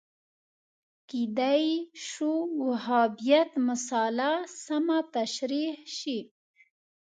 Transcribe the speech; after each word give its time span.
کېدای 1.09 1.67
شو 2.07 2.31
وهابیت 2.65 3.51
مسأله 3.67 4.33
سمه 4.63 4.99
تشریح 5.15 5.73
شي 5.97 6.19